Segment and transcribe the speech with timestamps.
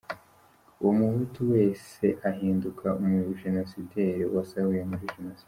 [0.81, 5.39] Uwo muhutu wese ahinduka umugenocideri, uwasahuye muri genocide.